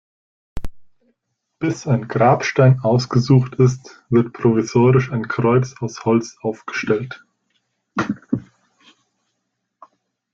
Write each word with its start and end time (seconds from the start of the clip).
Bis 1.59 1.85
ein 1.85 2.07
Grabstein 2.07 2.79
ausgesucht 2.79 3.53
ist, 3.59 4.03
wird 4.09 4.33
provisorisch 4.33 5.11
ein 5.11 5.27
Kreuz 5.27 5.75
aus 5.79 6.05
Holz 6.05 6.37
aufgestellt. 6.41 7.23